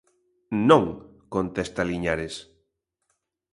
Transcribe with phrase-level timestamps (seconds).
[0.69, 0.85] "Non",
[1.33, 2.35] contesta Liñares.